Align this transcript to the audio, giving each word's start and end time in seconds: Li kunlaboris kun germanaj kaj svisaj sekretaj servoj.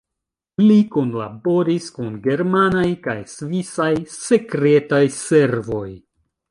Li 0.69 0.77
kunlaboris 0.95 1.91
kun 1.97 2.17
germanaj 2.25 2.87
kaj 3.07 3.17
svisaj 3.37 3.93
sekretaj 4.19 5.05
servoj. 5.23 5.89